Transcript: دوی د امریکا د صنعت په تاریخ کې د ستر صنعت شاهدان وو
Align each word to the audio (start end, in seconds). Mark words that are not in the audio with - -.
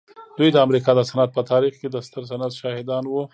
دوی 0.37 0.49
د 0.51 0.57
امریکا 0.65 0.91
د 0.95 1.01
صنعت 1.09 1.29
په 1.37 1.41
تاریخ 1.51 1.73
کې 1.81 1.87
د 1.91 1.97
ستر 2.07 2.23
صنعت 2.31 2.53
شاهدان 2.61 3.03
وو 3.07 3.23